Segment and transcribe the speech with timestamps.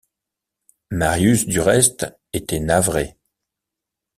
[0.89, 3.17] Marius du reste était navré.